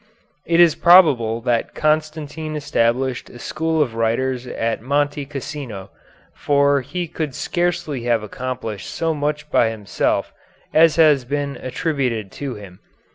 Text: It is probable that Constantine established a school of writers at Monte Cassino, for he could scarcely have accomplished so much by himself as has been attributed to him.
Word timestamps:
It 0.47 0.59
is 0.59 0.73
probable 0.73 1.41
that 1.41 1.75
Constantine 1.75 2.55
established 2.55 3.29
a 3.29 3.37
school 3.37 3.83
of 3.83 3.93
writers 3.93 4.47
at 4.47 4.81
Monte 4.81 5.27
Cassino, 5.27 5.91
for 6.33 6.81
he 6.81 7.07
could 7.07 7.35
scarcely 7.35 8.05
have 8.05 8.23
accomplished 8.23 8.89
so 8.89 9.13
much 9.13 9.51
by 9.51 9.69
himself 9.69 10.33
as 10.73 10.95
has 10.95 11.23
been 11.23 11.55
attributed 11.57 12.31
to 12.31 12.55
him. 12.55 12.79